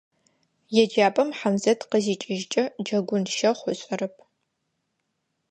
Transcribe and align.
ЕджапӀэм 0.81 1.29
Хьамзэт 1.37 1.79
къызикӀыжькӀэ, 1.89 2.63
джэгун 2.85 3.23
щэхъу 3.35 3.69
ышӀэрэп. 3.73 4.15